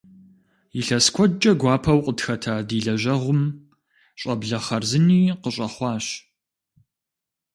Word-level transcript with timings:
Илъэс 0.79 1.05
куэдкӀэ 1.15 1.51
гуапэу 1.61 1.99
къытхэта 2.05 2.53
ди 2.67 2.77
лэжьэгъум 2.85 3.41
щӀэблэ 4.19 4.57
хъарзыни 4.65 5.21
къыщӀэхъуащ. 5.41 6.05